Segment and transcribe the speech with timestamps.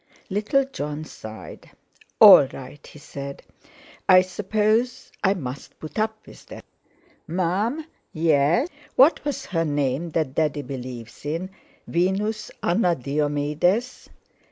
[0.31, 1.69] Little Jon sighed,
[2.19, 3.43] "All right!" he said:
[4.09, 6.65] "I suppose I must put up with that.
[7.27, 11.51] Mum?" "Yes?" "What was her name that Daddy believes in?
[11.87, 14.09] Venus Anna Diomedes?"